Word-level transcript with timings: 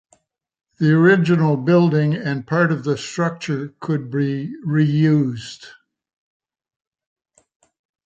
The 0.79 0.93
original 0.93 1.57
building 1.57 2.15
and 2.15 2.47
part 2.47 2.71
of 2.71 2.83
the 2.83 2.97
structure 2.97 3.75
could 3.79 4.09
be 4.09 4.51
reused. 4.65 5.67